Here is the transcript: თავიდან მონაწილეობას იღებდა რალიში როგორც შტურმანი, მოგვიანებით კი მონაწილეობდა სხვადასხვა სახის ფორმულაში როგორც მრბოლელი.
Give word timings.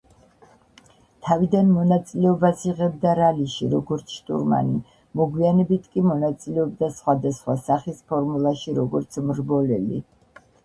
თავიდან 1.25 1.67
მონაწილეობას 1.73 2.63
იღებდა 2.69 3.11
რალიში 3.19 3.67
როგორც 3.73 4.15
შტურმანი, 4.19 4.79
მოგვიანებით 5.21 5.85
კი 5.97 6.03
მონაწილეობდა 6.11 6.89
სხვადასხვა 7.01 7.57
სახის 7.67 7.99
ფორმულაში 8.13 8.73
როგორც 8.79 9.21
მრბოლელი. 9.33 10.01